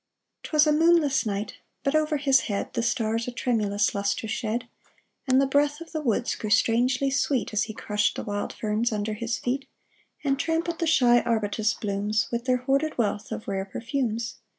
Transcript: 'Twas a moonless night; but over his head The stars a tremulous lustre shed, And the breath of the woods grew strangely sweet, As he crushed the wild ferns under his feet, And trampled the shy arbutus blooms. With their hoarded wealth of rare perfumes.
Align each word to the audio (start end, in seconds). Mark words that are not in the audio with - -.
'Twas 0.41 0.65
a 0.65 0.71
moonless 0.71 1.27
night; 1.27 1.57
but 1.83 1.93
over 1.93 2.17
his 2.17 2.39
head 2.49 2.73
The 2.73 2.81
stars 2.81 3.27
a 3.27 3.31
tremulous 3.31 3.93
lustre 3.93 4.27
shed, 4.27 4.67
And 5.27 5.39
the 5.39 5.45
breath 5.45 5.79
of 5.79 5.91
the 5.91 6.01
woods 6.01 6.33
grew 6.33 6.49
strangely 6.49 7.11
sweet, 7.11 7.53
As 7.53 7.65
he 7.65 7.75
crushed 7.75 8.15
the 8.15 8.23
wild 8.23 8.51
ferns 8.51 8.91
under 8.91 9.13
his 9.13 9.37
feet, 9.37 9.67
And 10.23 10.39
trampled 10.39 10.79
the 10.79 10.87
shy 10.87 11.19
arbutus 11.19 11.75
blooms. 11.75 12.27
With 12.31 12.45
their 12.45 12.57
hoarded 12.57 12.97
wealth 12.97 13.31
of 13.31 13.47
rare 13.47 13.65
perfumes. 13.65 14.37